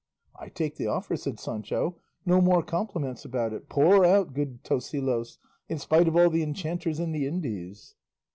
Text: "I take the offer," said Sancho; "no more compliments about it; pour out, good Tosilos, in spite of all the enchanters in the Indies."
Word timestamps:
"I 0.35 0.49
take 0.49 0.77
the 0.77 0.87
offer," 0.87 1.15
said 1.15 1.39
Sancho; 1.39 1.95
"no 2.25 2.41
more 2.41 2.63
compliments 2.63 3.23
about 3.23 3.53
it; 3.53 3.69
pour 3.69 4.03
out, 4.03 4.33
good 4.33 4.63
Tosilos, 4.63 5.37
in 5.69 5.77
spite 5.77 6.07
of 6.07 6.15
all 6.17 6.31
the 6.31 6.41
enchanters 6.41 6.99
in 6.99 7.11
the 7.11 7.27
Indies." 7.27 7.93